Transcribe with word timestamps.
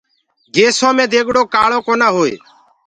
گيسو 0.55 0.87
مي 0.97 1.05
ديگڙو 1.11 1.43
ڪآݪو 1.53 1.79
ڪونآ 1.87 2.07
هوئي۔ 2.15 2.33